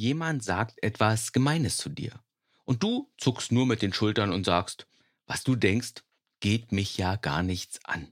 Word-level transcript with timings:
Jemand 0.00 0.42
sagt 0.42 0.82
etwas 0.82 1.30
Gemeines 1.30 1.76
zu 1.76 1.90
dir. 1.90 2.24
Und 2.64 2.82
du 2.82 3.12
zuckst 3.18 3.52
nur 3.52 3.66
mit 3.66 3.82
den 3.82 3.92
Schultern 3.92 4.32
und 4.32 4.46
sagst, 4.46 4.86
was 5.26 5.44
du 5.44 5.56
denkst, 5.56 6.04
geht 6.40 6.72
mich 6.72 6.96
ja 6.96 7.16
gar 7.16 7.42
nichts 7.42 7.84
an. 7.84 8.08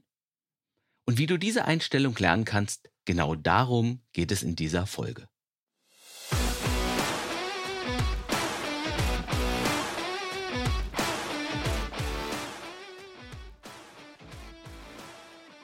Und 1.05 1.17
wie 1.17 1.25
du 1.25 1.39
diese 1.39 1.65
Einstellung 1.65 2.15
lernen 2.15 2.45
kannst, 2.45 2.91
genau 3.05 3.33
darum 3.33 4.03
geht 4.13 4.31
es 4.31 4.43
in 4.43 4.55
dieser 4.55 4.85
Folge. 4.85 5.27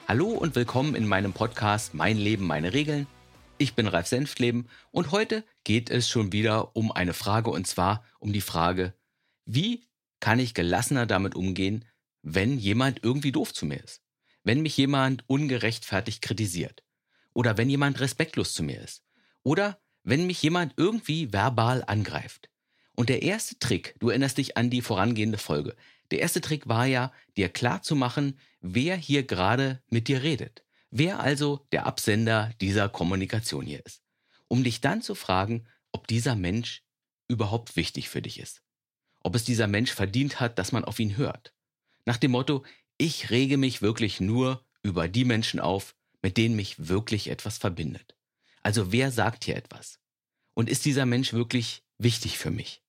Hallo 0.08 0.30
und 0.30 0.56
willkommen 0.56 0.96
in 0.96 1.08
meinem 1.08 1.34
Podcast 1.34 1.94
Mein 1.94 2.18
Leben, 2.18 2.48
meine 2.48 2.74
Regeln. 2.74 3.06
Ich 3.58 3.74
bin 3.74 3.88
Ralf 3.88 4.08
Senftleben 4.08 4.68
und 4.92 5.12
heute 5.12 5.46
geht 5.64 5.90
es 5.90 6.10
schon 6.10 6.34
wieder 6.34 6.76
um 6.76 6.92
eine 6.92 7.14
Frage 7.14 7.50
und 7.52 7.66
zwar 7.66 8.04
um 8.20 8.34
die 8.34 8.42
Frage, 8.42 8.94
wie 9.46 9.88
kann 10.20 10.40
ich 10.40 10.54
gelassener 10.54 11.06
damit 11.06 11.36
umgehen, 11.36 11.86
wenn 12.22 12.58
jemand 12.58 13.02
irgendwie 13.02 13.32
doof 13.32 13.54
zu 13.54 13.66
mir 13.66 13.82
ist? 13.82 14.02
Wenn 14.44 14.62
mich 14.62 14.76
jemand 14.76 15.24
ungerechtfertigt 15.28 16.22
kritisiert? 16.22 16.84
Oder 17.34 17.58
wenn 17.58 17.70
jemand 17.70 18.02
respektlos 18.02 18.54
zu 18.54 18.62
mir 18.62 18.82
ist? 18.82 19.04
Oder 19.44 19.80
wenn 20.04 20.28
mich 20.28 20.42
jemand 20.44 20.74
irgendwie 20.76 21.32
verbal 21.32 21.82
angreift? 21.88 22.50
Und 22.94 23.08
der 23.08 23.22
erste 23.22 23.58
Trick, 23.58 23.96
du 24.00 24.10
erinnerst 24.10 24.38
dich 24.38 24.58
an 24.58 24.70
die 24.70 24.82
vorangehende 24.82 25.38
Folge, 25.38 25.78
der 26.12 26.20
erste 26.20 26.42
Trick 26.42 26.68
war 26.68 26.88
ja, 26.88 27.14
dir 27.38 27.48
klar 27.48 27.82
zu 27.82 27.96
machen, 27.96 28.38
wer 28.60 28.98
hier 28.98 29.24
gerade 29.24 29.82
mit 29.90 30.10
dir 30.10 30.24
redet. 30.24 30.66
Wer 30.92 31.20
also 31.20 31.68
der 31.72 31.86
Absender 31.86 32.54
dieser 32.62 32.90
Kommunikation 32.90 33.66
hier 33.66 33.86
ist. 33.86 34.02
Um 34.48 34.64
dich 34.64 34.82
dann 34.82 35.02
zu 35.02 35.16
fragen, 35.16 35.68
ob 35.92 36.08
dieser 36.08 36.36
Mensch 36.36 36.84
überhaupt 37.28 37.76
wichtig 37.76 38.10
für 38.10 38.22
dich 38.22 38.40
ist. 38.40 38.62
Ob 39.22 39.36
es 39.36 39.44
dieser 39.44 39.68
Mensch 39.68 39.92
verdient 39.92 40.40
hat, 40.40 40.60
dass 40.60 40.72
man 40.72 40.86
auf 40.86 41.00
ihn 41.00 41.18
hört. 41.18 41.54
Nach 42.06 42.18
dem 42.18 42.32
Motto, 42.32 42.64
ich 42.98 43.32
rege 43.32 43.58
mich 43.58 43.82
wirklich 43.82 44.20
nur 44.20 44.64
über 44.84 45.08
die 45.08 45.26
Menschen 45.26 45.60
auf, 45.60 45.96
mit 46.22 46.38
denen 46.38 46.56
mich 46.56 46.88
wirklich 46.88 47.30
etwas 47.30 47.58
verbindet. 47.58 48.16
Also 48.62 48.92
wer 48.92 49.12
sagt 49.12 49.46
hier 49.46 49.56
etwas? 49.56 50.00
Und 50.54 50.70
ist 50.70 50.86
dieser 50.86 51.06
Mensch 51.06 51.34
wirklich 51.34 51.84
wichtig 51.98 52.38
für 52.38 52.52
mich? 52.52 52.84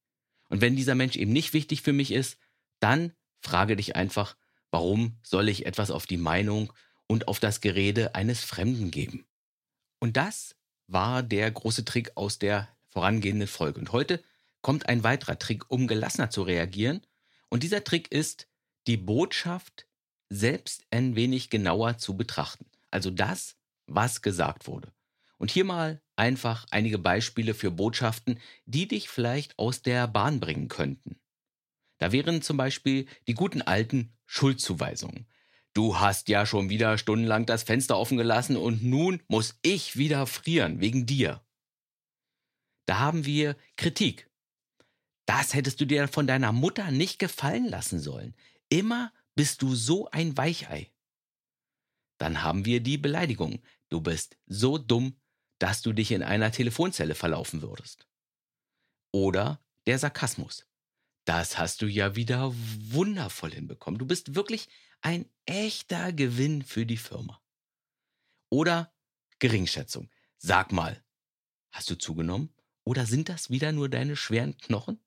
Und 0.48 0.60
wenn 0.60 0.76
dieser 0.76 0.94
Mensch 0.94 1.16
eben 1.16 1.32
nicht 1.32 1.52
wichtig 1.52 1.82
für 1.82 1.92
mich 1.92 2.12
ist, 2.12 2.38
dann 2.80 3.12
frage 3.40 3.76
dich 3.76 3.96
einfach, 3.96 4.36
warum 4.70 5.18
soll 5.22 5.48
ich 5.48 5.66
etwas 5.66 5.90
auf 5.90 6.06
die 6.06 6.16
Meinung 6.16 6.72
und 7.06 7.28
auf 7.28 7.40
das 7.40 7.60
Gerede 7.60 8.14
eines 8.14 8.44
Fremden 8.44 8.90
geben? 8.90 9.26
Und 10.00 10.16
das 10.16 10.56
war 10.86 11.22
der 11.22 11.50
große 11.50 11.84
Trick 11.84 12.12
aus 12.16 12.38
der 12.38 12.68
vorangehenden 12.88 13.48
Folge. 13.48 13.80
Und 13.80 13.92
heute 13.92 14.22
kommt 14.62 14.88
ein 14.88 15.04
weiterer 15.04 15.38
Trick, 15.38 15.70
um 15.70 15.86
gelassener 15.86 16.30
zu 16.30 16.42
reagieren. 16.42 17.00
Und 17.48 17.62
dieser 17.62 17.84
Trick 17.84 18.10
ist, 18.10 18.48
die 18.86 18.96
Botschaft 18.96 19.86
selbst 20.28 20.84
ein 20.90 21.16
wenig 21.16 21.50
genauer 21.50 21.98
zu 21.98 22.16
betrachten. 22.16 22.66
Also 22.90 23.10
das, 23.10 23.56
was 23.86 24.22
gesagt 24.22 24.66
wurde. 24.66 24.92
Und 25.38 25.50
hier 25.50 25.64
mal 25.64 26.00
einfach 26.16 26.66
einige 26.70 26.98
Beispiele 26.98 27.54
für 27.54 27.70
Botschaften, 27.70 28.40
die 28.64 28.88
dich 28.88 29.08
vielleicht 29.08 29.58
aus 29.58 29.82
der 29.82 30.08
Bahn 30.08 30.40
bringen 30.40 30.68
könnten. 30.68 31.20
Da 31.98 32.12
wären 32.12 32.42
zum 32.42 32.56
Beispiel 32.56 33.06
die 33.26 33.34
guten 33.34 33.62
alten 33.62 34.12
Schuldzuweisungen. 34.24 35.26
Du 35.76 36.00
hast 36.00 36.30
ja 36.30 36.46
schon 36.46 36.70
wieder 36.70 36.96
stundenlang 36.96 37.44
das 37.44 37.62
Fenster 37.62 37.98
offen 37.98 38.16
gelassen 38.16 38.56
und 38.56 38.82
nun 38.82 39.22
muss 39.28 39.58
ich 39.60 39.98
wieder 39.98 40.26
frieren 40.26 40.80
wegen 40.80 41.04
dir. 41.04 41.44
Da 42.86 42.98
haben 42.98 43.26
wir 43.26 43.58
Kritik. 43.76 44.30
Das 45.26 45.52
hättest 45.52 45.78
du 45.78 45.84
dir 45.84 46.08
von 46.08 46.26
deiner 46.26 46.50
Mutter 46.50 46.90
nicht 46.90 47.18
gefallen 47.18 47.66
lassen 47.68 48.00
sollen. 48.00 48.34
Immer 48.70 49.12
bist 49.34 49.60
du 49.60 49.74
so 49.74 50.08
ein 50.12 50.34
Weichei. 50.38 50.90
Dann 52.16 52.42
haben 52.42 52.64
wir 52.64 52.80
die 52.80 52.96
Beleidigung. 52.96 53.60
Du 53.90 54.00
bist 54.00 54.38
so 54.46 54.78
dumm, 54.78 55.20
dass 55.58 55.82
du 55.82 55.92
dich 55.92 56.10
in 56.10 56.22
einer 56.22 56.52
Telefonzelle 56.52 57.14
verlaufen 57.14 57.60
würdest. 57.60 58.08
Oder 59.12 59.60
der 59.84 59.98
Sarkasmus. 59.98 60.66
Das 61.26 61.58
hast 61.58 61.82
du 61.82 61.86
ja 61.86 62.14
wieder 62.14 62.54
wundervoll 62.54 63.52
hinbekommen. 63.52 63.98
Du 63.98 64.06
bist 64.06 64.36
wirklich 64.36 64.68
ein 65.00 65.28
echter 65.44 66.12
Gewinn 66.12 66.62
für 66.62 66.86
die 66.86 66.96
Firma. 66.96 67.42
Oder 68.48 68.94
Geringschätzung. 69.40 70.08
Sag 70.38 70.70
mal, 70.70 71.04
hast 71.72 71.90
du 71.90 71.98
zugenommen? 71.98 72.54
Oder 72.84 73.06
sind 73.06 73.28
das 73.28 73.50
wieder 73.50 73.72
nur 73.72 73.88
deine 73.88 74.14
schweren 74.14 74.56
Knochen? 74.58 75.00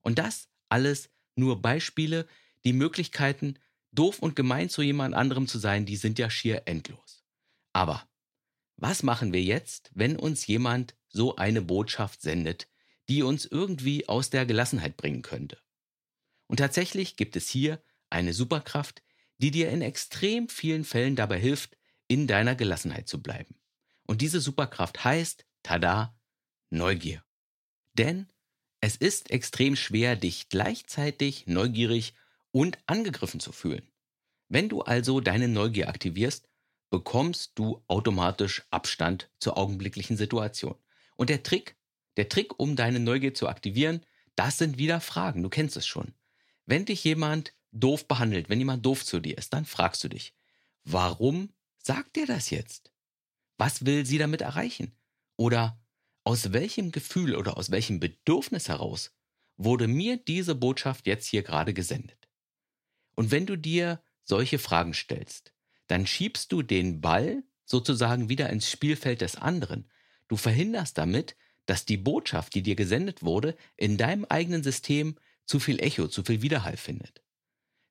Und 0.00 0.20
das 0.20 0.48
alles 0.68 1.10
nur 1.34 1.60
Beispiele, 1.60 2.28
die 2.64 2.72
Möglichkeiten, 2.72 3.58
doof 3.90 4.20
und 4.20 4.36
gemein 4.36 4.68
zu 4.70 4.80
jemand 4.80 5.16
anderem 5.16 5.48
zu 5.48 5.58
sein, 5.58 5.86
die 5.86 5.96
sind 5.96 6.20
ja 6.20 6.30
schier 6.30 6.62
endlos. 6.66 7.24
Aber 7.72 8.08
was 8.76 9.02
machen 9.02 9.32
wir 9.32 9.42
jetzt, 9.42 9.90
wenn 9.92 10.16
uns 10.16 10.46
jemand 10.46 10.94
so 11.08 11.34
eine 11.34 11.62
Botschaft 11.62 12.22
sendet, 12.22 12.68
die 13.08 13.22
uns 13.22 13.44
irgendwie 13.44 14.08
aus 14.08 14.30
der 14.30 14.46
Gelassenheit 14.46 14.96
bringen 14.96 15.22
könnte. 15.22 15.58
Und 16.46 16.58
tatsächlich 16.58 17.16
gibt 17.16 17.36
es 17.36 17.48
hier 17.48 17.82
eine 18.10 18.32
Superkraft, 18.32 19.02
die 19.38 19.50
dir 19.50 19.70
in 19.70 19.82
extrem 19.82 20.48
vielen 20.48 20.84
Fällen 20.84 21.16
dabei 21.16 21.38
hilft, 21.38 21.76
in 22.08 22.26
deiner 22.26 22.54
Gelassenheit 22.54 23.08
zu 23.08 23.22
bleiben. 23.22 23.56
Und 24.06 24.22
diese 24.22 24.40
Superkraft 24.40 25.04
heißt, 25.04 25.44
tada, 25.62 26.16
Neugier. 26.70 27.24
Denn 27.94 28.28
es 28.80 28.96
ist 28.96 29.30
extrem 29.30 29.76
schwer, 29.76 30.16
dich 30.16 30.48
gleichzeitig 30.48 31.46
neugierig 31.46 32.14
und 32.50 32.78
angegriffen 32.86 33.40
zu 33.40 33.52
fühlen. 33.52 33.88
Wenn 34.48 34.68
du 34.68 34.82
also 34.82 35.20
deine 35.20 35.48
Neugier 35.48 35.88
aktivierst, 35.88 36.48
bekommst 36.90 37.52
du 37.56 37.82
automatisch 37.88 38.62
Abstand 38.70 39.30
zur 39.38 39.56
augenblicklichen 39.56 40.16
Situation. 40.16 40.76
Und 41.16 41.30
der 41.30 41.42
Trick 41.42 41.75
der 42.16 42.28
Trick, 42.28 42.58
um 42.58 42.76
deine 42.76 43.00
Neugier 43.00 43.34
zu 43.34 43.48
aktivieren, 43.48 44.04
das 44.34 44.58
sind 44.58 44.78
wieder 44.78 45.00
Fragen. 45.00 45.42
Du 45.42 45.48
kennst 45.48 45.76
es 45.76 45.86
schon. 45.86 46.14
Wenn 46.66 46.84
dich 46.84 47.04
jemand 47.04 47.54
doof 47.72 48.08
behandelt, 48.08 48.48
wenn 48.48 48.58
jemand 48.58 48.84
doof 48.84 49.04
zu 49.04 49.20
dir 49.20 49.38
ist, 49.38 49.52
dann 49.52 49.64
fragst 49.64 50.02
du 50.04 50.08
dich, 50.08 50.34
warum 50.84 51.52
sagt 51.78 52.16
er 52.16 52.26
das 52.26 52.50
jetzt? 52.50 52.92
Was 53.58 53.86
will 53.86 54.04
sie 54.04 54.18
damit 54.18 54.42
erreichen? 54.42 54.96
Oder 55.36 55.80
aus 56.24 56.52
welchem 56.52 56.92
Gefühl 56.92 57.36
oder 57.36 57.56
aus 57.56 57.70
welchem 57.70 58.00
Bedürfnis 58.00 58.68
heraus 58.68 59.14
wurde 59.56 59.86
mir 59.86 60.16
diese 60.16 60.54
Botschaft 60.54 61.06
jetzt 61.06 61.26
hier 61.26 61.42
gerade 61.42 61.72
gesendet? 61.72 62.28
Und 63.14 63.30
wenn 63.30 63.46
du 63.46 63.56
dir 63.56 64.02
solche 64.24 64.58
Fragen 64.58 64.92
stellst, 64.92 65.54
dann 65.86 66.06
schiebst 66.06 66.52
du 66.52 66.62
den 66.62 67.00
Ball 67.00 67.44
sozusagen 67.64 68.28
wieder 68.28 68.50
ins 68.50 68.70
Spielfeld 68.70 69.20
des 69.20 69.36
anderen. 69.36 69.88
Du 70.28 70.36
verhinderst 70.36 70.98
damit, 70.98 71.36
dass 71.66 71.84
die 71.84 71.96
Botschaft, 71.96 72.54
die 72.54 72.62
dir 72.62 72.76
gesendet 72.76 73.22
wurde, 73.22 73.56
in 73.76 73.96
deinem 73.96 74.24
eigenen 74.24 74.62
System 74.62 75.16
zu 75.44 75.60
viel 75.60 75.80
Echo, 75.80 76.08
zu 76.08 76.22
viel 76.24 76.42
Widerhall 76.42 76.76
findet. 76.76 77.22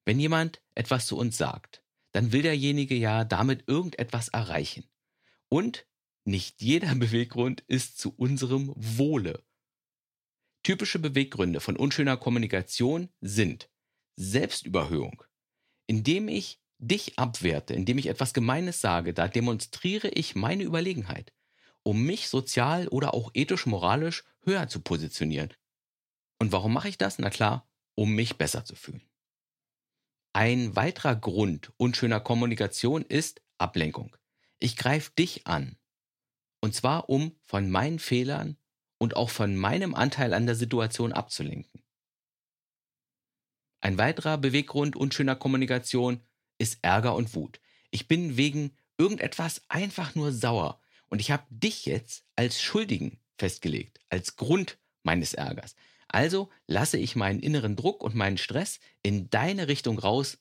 Wenn 0.06 0.20
jemand 0.20 0.62
etwas 0.76 1.08
zu 1.08 1.18
uns 1.18 1.38
sagt, 1.38 1.84
dann 2.14 2.32
will 2.32 2.42
derjenige 2.42 2.96
ja 2.96 3.26
damit 3.26 3.68
irgendetwas 3.68 4.30
erreichen. 4.30 4.90
Und 5.50 5.88
nicht 6.26 6.62
jeder 6.62 6.96
Beweggrund 6.96 7.62
ist 7.68 8.00
zu 8.00 8.14
unserem 8.16 8.74
Wohle. 8.76 9.44
Typische 10.64 11.00
Beweggründe 11.00 11.60
von 11.60 11.76
unschöner 11.76 12.18
Kommunikation 12.18 13.10
sind 13.22 13.70
Selbstüberhöhung. 14.16 15.24
Indem 15.88 16.28
ich 16.28 16.60
dich 16.80 17.20
abwerte, 17.20 17.74
indem 17.74 17.98
ich 17.98 18.08
etwas 18.08 18.34
Gemeines 18.34 18.82
sage, 18.82 19.14
da 19.14 19.28
demonstriere 19.28 20.10
ich 20.10 20.36
meine 20.36 20.64
Überlegenheit 20.64 21.32
um 21.86 22.04
mich 22.04 22.30
sozial 22.30 22.88
oder 22.88 23.14
auch 23.14 23.32
ethisch-moralisch 23.34 24.24
höher 24.44 24.68
zu 24.68 24.82
positionieren. 24.82 25.54
Und 26.40 26.52
warum 26.52 26.74
mache 26.74 26.90
ich 26.90 26.98
das? 26.98 27.20
Na 27.20 27.30
klar, 27.30 27.70
um 27.94 28.14
mich 28.14 28.38
besser 28.38 28.66
zu 28.66 28.76
fühlen. 28.76 29.08
Ein 30.34 30.76
weiterer 30.76 31.16
Grund 31.16 31.72
unschöner 31.78 32.20
Kommunikation 32.20 33.04
ist 33.04 33.42
Ablenkung. 33.58 34.18
Ich 34.60 34.76
greife 34.76 35.12
dich 35.12 35.48
an. 35.48 35.78
Und 36.60 36.74
zwar, 36.74 37.08
um 37.10 37.38
von 37.44 37.70
meinen 37.70 38.00
Fehlern 38.00 38.58
und 38.98 39.16
auch 39.16 39.30
von 39.30 39.56
meinem 39.56 39.94
Anteil 39.94 40.34
an 40.34 40.48
der 40.48 40.56
Situation 40.56 41.14
abzulenken. 41.14 41.84
Ein 43.82 44.00
weiterer 44.00 44.40
Beweggrund 44.40 44.96
unschöner 44.96 45.36
Kommunikation 45.36 46.22
ist 46.58 46.80
Ärger 46.82 47.16
und 47.16 47.36
Wut. 47.36 47.62
Ich 47.92 48.08
bin 48.08 48.38
wegen 48.38 48.76
irgendetwas 48.98 49.62
einfach 49.70 50.16
nur 50.16 50.32
sauer 50.32 50.82
und 51.16 51.22
ich 51.22 51.32
habe 51.32 51.46
dich 51.50 51.86
jetzt 51.86 52.26
als 52.36 52.62
Schuldigen 52.62 53.22
festgelegt, 53.38 54.02
als 54.10 54.36
Grund 54.36 54.78
meines 55.02 55.34
Ärgers. 55.34 55.78
Also 56.10 56.50
lasse 56.68 56.98
ich 56.98 57.16
meinen 57.16 57.40
inneren 57.40 57.78
Druck 57.78 58.04
und 58.04 58.16
meinen 58.16 58.38
Stress 58.38 58.82
in 59.02 59.30
deine 59.30 59.70
Richtung 59.70 59.98
raus, 59.98 60.40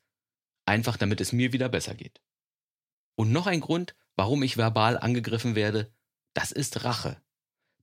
einfach 0.66 0.96
damit 0.96 1.20
es 1.20 1.30
mir 1.30 1.52
wieder 1.52 1.68
besser 1.68 1.94
geht. 1.94 2.20
Und 3.14 3.30
noch 3.30 3.46
ein 3.46 3.60
Grund, 3.60 3.94
warum 4.16 4.42
ich 4.42 4.56
verbal 4.56 4.98
angegriffen 4.98 5.54
werde, 5.54 5.94
das 6.32 6.50
ist 6.50 6.82
Rache. 6.82 7.22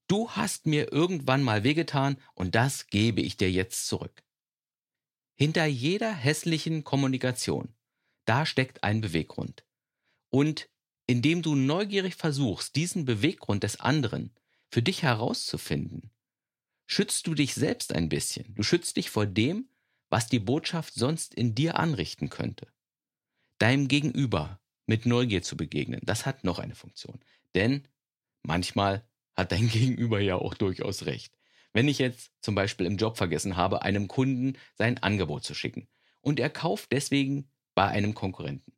Du 0.09 0.29
hast 0.31 0.65
mir 0.65 0.91
irgendwann 0.91 1.43
mal 1.43 1.63
wehgetan 1.63 2.17
und 2.33 2.55
das 2.55 2.87
gebe 2.87 3.21
ich 3.21 3.37
dir 3.37 3.49
jetzt 3.49 3.87
zurück. 3.87 4.21
Hinter 5.37 5.63
jeder 5.63 6.11
hässlichen 6.13 6.83
Kommunikation, 6.83 7.73
da 8.25 8.45
steckt 8.45 8.83
ein 8.83 8.99
Beweggrund. 8.99 9.63
Und 10.29 10.67
indem 11.07 11.41
du 11.41 11.55
neugierig 11.55 12.15
versuchst, 12.15 12.75
diesen 12.75 13.05
Beweggrund 13.05 13.63
des 13.63 13.79
anderen 13.79 14.31
für 14.69 14.81
dich 14.81 15.03
herauszufinden, 15.03 16.11
schützt 16.87 17.27
du 17.27 17.33
dich 17.33 17.53
selbst 17.53 17.93
ein 17.93 18.09
bisschen. 18.09 18.53
Du 18.55 18.63
schützt 18.63 18.97
dich 18.97 19.09
vor 19.09 19.25
dem, 19.25 19.69
was 20.09 20.27
die 20.27 20.39
Botschaft 20.39 20.93
sonst 20.93 21.33
in 21.33 21.55
dir 21.55 21.79
anrichten 21.79 22.29
könnte. 22.29 22.67
Deinem 23.57 23.87
Gegenüber 23.87 24.59
mit 24.85 25.05
Neugier 25.05 25.41
zu 25.41 25.55
begegnen, 25.55 26.01
das 26.03 26.25
hat 26.25 26.43
noch 26.43 26.59
eine 26.59 26.75
Funktion. 26.75 27.19
Denn 27.55 27.87
manchmal 28.43 29.05
hat 29.35 29.51
dein 29.51 29.69
Gegenüber 29.69 30.19
ja 30.19 30.35
auch 30.35 30.53
durchaus 30.53 31.05
recht. 31.05 31.37
Wenn 31.73 31.87
ich 31.87 31.99
jetzt 31.99 32.31
zum 32.41 32.55
Beispiel 32.55 32.85
im 32.85 32.97
Job 32.97 33.17
vergessen 33.17 33.55
habe, 33.55 33.83
einem 33.83 34.07
Kunden 34.07 34.57
sein 34.75 34.97
Angebot 34.97 35.43
zu 35.43 35.53
schicken 35.53 35.87
und 36.19 36.39
er 36.39 36.49
kauft 36.49 36.91
deswegen 36.91 37.49
bei 37.73 37.87
einem 37.87 38.13
Konkurrenten, 38.13 38.73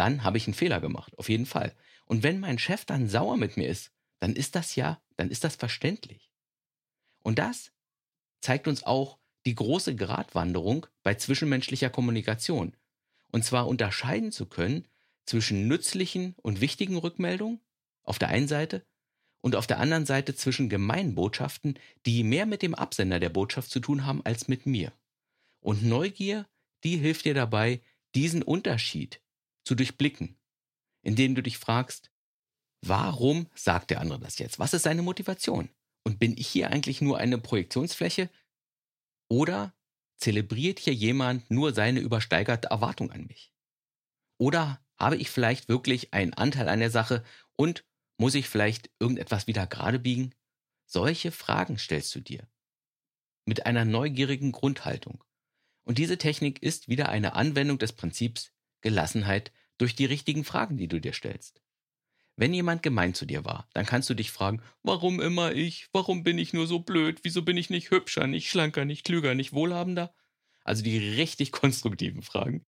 dann 0.00 0.24
habe 0.24 0.38
ich 0.38 0.46
einen 0.46 0.54
Fehler 0.54 0.80
gemacht, 0.80 1.16
auf 1.18 1.28
jeden 1.28 1.44
Fall. 1.44 1.76
Und 2.06 2.22
wenn 2.22 2.40
mein 2.40 2.58
Chef 2.58 2.86
dann 2.86 3.06
sauer 3.06 3.36
mit 3.36 3.58
mir 3.58 3.68
ist, 3.68 3.92
dann 4.18 4.34
ist 4.34 4.54
das 4.54 4.74
ja, 4.74 4.98
dann 5.18 5.30
ist 5.30 5.44
das 5.44 5.56
verständlich. 5.56 6.32
Und 7.22 7.38
das 7.38 7.72
zeigt 8.40 8.66
uns 8.66 8.82
auch 8.82 9.18
die 9.44 9.54
große 9.54 9.94
Gratwanderung 9.94 10.86
bei 11.02 11.16
zwischenmenschlicher 11.16 11.90
Kommunikation. 11.90 12.74
Und 13.30 13.44
zwar 13.44 13.68
unterscheiden 13.68 14.32
zu 14.32 14.46
können 14.46 14.88
zwischen 15.26 15.68
nützlichen 15.68 16.34
und 16.38 16.62
wichtigen 16.62 16.96
Rückmeldungen 16.96 17.60
auf 18.02 18.18
der 18.18 18.28
einen 18.28 18.48
Seite 18.48 18.86
und 19.42 19.54
auf 19.54 19.66
der 19.66 19.80
anderen 19.80 20.06
Seite 20.06 20.34
zwischen 20.34 20.70
gemeinen 20.70 21.14
Botschaften, 21.14 21.78
die 22.06 22.24
mehr 22.24 22.46
mit 22.46 22.62
dem 22.62 22.74
Absender 22.74 23.20
der 23.20 23.28
Botschaft 23.28 23.70
zu 23.70 23.80
tun 23.80 24.06
haben 24.06 24.24
als 24.24 24.48
mit 24.48 24.64
mir. 24.64 24.94
Und 25.60 25.84
Neugier, 25.84 26.46
die 26.84 26.96
hilft 26.96 27.26
dir 27.26 27.34
dabei, 27.34 27.82
diesen 28.14 28.42
Unterschied 28.42 29.20
zu 29.70 29.76
durchblicken, 29.76 30.36
indem 31.02 31.36
du 31.36 31.44
dich 31.44 31.56
fragst, 31.56 32.10
warum 32.84 33.46
sagt 33.54 33.90
der 33.90 34.00
andere 34.00 34.18
das 34.18 34.40
jetzt? 34.40 34.58
Was 34.58 34.74
ist 34.74 34.82
seine 34.82 35.02
Motivation? 35.02 35.70
Und 36.02 36.18
bin 36.18 36.36
ich 36.36 36.48
hier 36.48 36.70
eigentlich 36.70 37.00
nur 37.00 37.18
eine 37.18 37.38
Projektionsfläche? 37.38 38.30
Oder 39.28 39.72
zelebriert 40.16 40.80
hier 40.80 40.92
jemand 40.92 41.48
nur 41.52 41.72
seine 41.72 42.00
übersteigerte 42.00 42.70
Erwartung 42.70 43.12
an 43.12 43.26
mich? 43.26 43.54
Oder 44.38 44.84
habe 44.98 45.16
ich 45.16 45.30
vielleicht 45.30 45.68
wirklich 45.68 46.12
einen 46.12 46.34
Anteil 46.34 46.68
an 46.68 46.80
der 46.80 46.90
Sache 46.90 47.22
und 47.54 47.84
muss 48.18 48.34
ich 48.34 48.48
vielleicht 48.48 48.90
irgendetwas 48.98 49.46
wieder 49.46 49.68
gerade 49.68 50.00
biegen? 50.00 50.34
Solche 50.84 51.30
Fragen 51.30 51.78
stellst 51.78 52.12
du 52.16 52.20
dir. 52.20 52.48
Mit 53.44 53.66
einer 53.66 53.84
neugierigen 53.84 54.50
Grundhaltung. 54.50 55.22
Und 55.84 55.98
diese 55.98 56.18
Technik 56.18 56.60
ist 56.60 56.88
wieder 56.88 57.08
eine 57.08 57.34
Anwendung 57.34 57.78
des 57.78 57.92
Prinzips 57.92 58.52
Gelassenheit 58.80 59.52
durch 59.80 59.94
die 59.94 60.04
richtigen 60.04 60.44
Fragen, 60.44 60.76
die 60.76 60.88
du 60.88 61.00
dir 61.00 61.12
stellst. 61.12 61.62
Wenn 62.36 62.54
jemand 62.54 62.82
gemein 62.82 63.14
zu 63.14 63.26
dir 63.26 63.44
war, 63.44 63.68
dann 63.74 63.86
kannst 63.86 64.08
du 64.08 64.14
dich 64.14 64.30
fragen, 64.30 64.62
warum 64.82 65.20
immer 65.20 65.52
ich? 65.52 65.88
Warum 65.92 66.22
bin 66.22 66.38
ich 66.38 66.52
nur 66.52 66.66
so 66.66 66.80
blöd? 66.80 67.20
Wieso 67.22 67.42
bin 67.42 67.56
ich 67.56 67.70
nicht 67.70 67.90
hübscher, 67.90 68.26
nicht 68.26 68.48
schlanker, 68.48 68.84
nicht 68.84 69.04
klüger, 69.04 69.34
nicht 69.34 69.52
wohlhabender? 69.52 70.14
Also 70.64 70.82
die 70.82 70.98
richtig 70.98 71.52
konstruktiven 71.52 72.22
Fragen. 72.22 72.64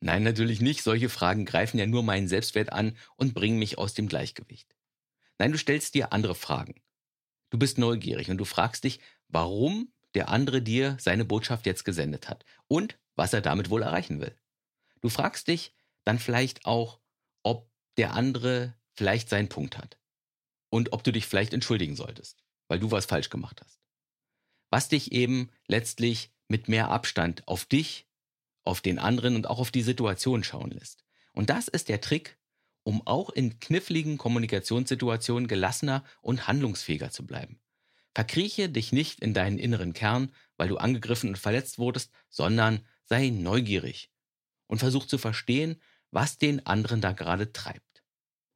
Nein, 0.00 0.22
natürlich 0.22 0.60
nicht. 0.60 0.82
Solche 0.82 1.08
Fragen 1.08 1.44
greifen 1.44 1.78
ja 1.78 1.86
nur 1.86 2.02
meinen 2.02 2.28
Selbstwert 2.28 2.72
an 2.72 2.96
und 3.16 3.34
bringen 3.34 3.58
mich 3.58 3.78
aus 3.78 3.94
dem 3.94 4.08
Gleichgewicht. 4.08 4.76
Nein, 5.38 5.52
du 5.52 5.58
stellst 5.58 5.94
dir 5.94 6.12
andere 6.12 6.34
Fragen. 6.34 6.80
Du 7.50 7.58
bist 7.58 7.78
neugierig 7.78 8.30
und 8.30 8.38
du 8.38 8.44
fragst 8.44 8.84
dich, 8.84 9.00
warum 9.28 9.92
der 10.14 10.28
andere 10.28 10.62
dir 10.62 10.96
seine 11.00 11.24
Botschaft 11.24 11.66
jetzt 11.66 11.84
gesendet 11.84 12.28
hat 12.28 12.44
und 12.66 12.98
was 13.16 13.32
er 13.32 13.40
damit 13.40 13.70
wohl 13.70 13.82
erreichen 13.82 14.20
will. 14.20 14.36
Du 15.00 15.08
fragst 15.08 15.48
dich 15.48 15.74
dann 16.08 16.18
vielleicht 16.18 16.64
auch, 16.64 17.00
ob 17.42 17.70
der 17.98 18.14
andere 18.14 18.74
vielleicht 18.94 19.28
seinen 19.28 19.48
Punkt 19.48 19.78
hat 19.78 19.98
und 20.70 20.92
ob 20.92 21.04
du 21.04 21.12
dich 21.12 21.26
vielleicht 21.26 21.52
entschuldigen 21.52 21.96
solltest, 21.96 22.42
weil 22.66 22.80
du 22.80 22.90
was 22.90 23.06
falsch 23.06 23.28
gemacht 23.28 23.60
hast. 23.62 23.78
Was 24.70 24.88
dich 24.88 25.12
eben 25.12 25.50
letztlich 25.66 26.30
mit 26.48 26.68
mehr 26.68 26.90
Abstand 26.90 27.46
auf 27.46 27.66
dich, 27.66 28.06
auf 28.64 28.80
den 28.80 28.98
anderen 28.98 29.36
und 29.36 29.48
auch 29.48 29.58
auf 29.58 29.70
die 29.70 29.82
Situation 29.82 30.44
schauen 30.44 30.70
lässt. 30.70 31.04
Und 31.32 31.50
das 31.50 31.68
ist 31.68 31.88
der 31.88 32.00
Trick, 32.00 32.38
um 32.82 33.06
auch 33.06 33.30
in 33.30 33.60
kniffligen 33.60 34.18
Kommunikationssituationen 34.18 35.46
gelassener 35.46 36.04
und 36.22 36.46
handlungsfähiger 36.46 37.10
zu 37.10 37.26
bleiben. 37.26 37.60
Verkrieche 38.14 38.68
dich 38.68 38.92
nicht 38.92 39.20
in 39.20 39.34
deinen 39.34 39.58
inneren 39.58 39.92
Kern, 39.92 40.32
weil 40.56 40.68
du 40.68 40.78
angegriffen 40.78 41.28
und 41.30 41.38
verletzt 41.38 41.78
wurdest, 41.78 42.10
sondern 42.30 42.84
sei 43.04 43.28
neugierig 43.28 44.10
und 44.66 44.78
versuch 44.78 45.06
zu 45.06 45.18
verstehen, 45.18 45.80
was 46.10 46.38
den 46.38 46.64
anderen 46.66 47.00
da 47.00 47.12
gerade 47.12 47.52
treibt. 47.52 48.02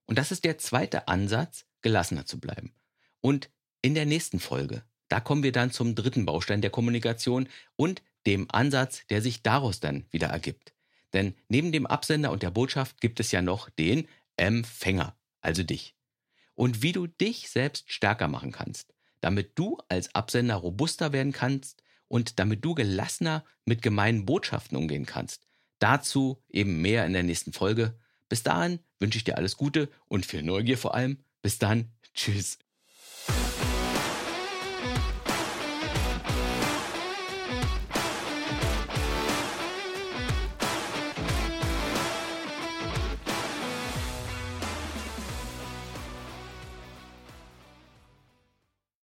Und 0.07 0.19
das 0.19 0.33
ist 0.33 0.45
der 0.45 0.59
zweite 0.59 1.09
Ansatz, 1.09 1.65
gelassener 1.81 2.27
zu 2.27 2.39
bleiben. 2.39 2.73
Und 3.21 3.51
in 3.83 3.95
der 3.95 4.07
nächsten 4.07 4.41
Folge, 4.41 4.85
da 5.09 5.21
kommen 5.21 5.43
wir 5.43 5.53
dann 5.53 5.71
zum 5.71 5.95
dritten 5.95 6.25
Baustein 6.25 6.63
der 6.63 6.71
Kommunikation 6.71 7.49
und 7.77 8.03
dem 8.27 8.51
Ansatz, 8.51 9.07
der 9.09 9.21
sich 9.21 9.43
daraus 9.43 9.81
dann 9.81 10.07
wieder 10.11 10.29
ergibt. 10.29 10.73
Denn 11.13 11.35
neben 11.49 11.73
dem 11.73 11.87
Absender 11.87 12.31
und 12.31 12.43
der 12.43 12.51
Botschaft 12.51 13.01
gibt 13.01 13.21
es 13.21 13.33
ja 13.33 13.43
noch 13.43 13.69
den 13.71 14.09
Empfänger, 14.37 15.17
also 15.41 15.63
dich. 15.63 15.95
Und 16.55 16.83
wie 16.83 16.93
du 16.93 17.07
dich 17.07 17.51
selbst 17.51 17.93
stärker 17.93 18.29
machen 18.29 18.53
kannst, 18.53 18.95
damit 19.21 19.59
du 19.59 19.79
als 19.89 20.15
Absender 20.15 20.57
robuster 20.57 21.13
werden 21.13 21.33
kannst 21.33 21.83
und 22.09 22.39
damit 22.39 22.65
du 22.65 22.75
gelassener 22.75 23.45
mit 23.65 23.83
gemeinen 23.83 24.27
Botschaften 24.27 24.77
umgehen 24.77 25.07
kannst. 25.07 25.47
Dazu 25.83 26.41
eben 26.49 26.81
mehr 26.81 27.05
in 27.07 27.13
der 27.13 27.25
nächsten 27.25 27.53
Folge. 27.53 27.99
Bis 28.29 28.45
dahin 28.45 28.79
wünsche 29.01 29.19
ich 29.19 29.25
dir 29.25 29.37
alles 29.37 29.57
Gute 29.57 29.89
und 30.07 30.25
viel 30.25 30.45
Neugier 30.45 30.79
vor 30.79 30.95
allem. 30.95 31.19
Bis 31.43 31.59
dann. 31.59 31.91
Tschüss. 32.15 32.59